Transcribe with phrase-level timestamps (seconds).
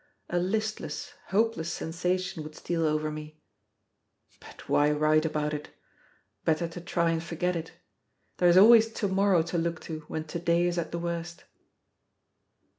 [0.31, 3.39] A listless, hopeless sensation would steal over me;
[4.39, 5.69] but why write about it?
[6.43, 7.73] Better to try and forget it.
[8.37, 11.43] There is always to morrow to look to when to day is at the worst.